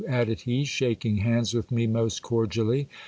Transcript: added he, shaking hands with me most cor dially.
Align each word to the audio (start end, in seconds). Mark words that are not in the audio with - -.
added 0.07 0.41
he, 0.41 0.65
shaking 0.65 1.17
hands 1.17 1.53
with 1.53 1.69
me 1.71 1.85
most 1.85 2.23
cor 2.23 2.47
dially. 2.47 2.87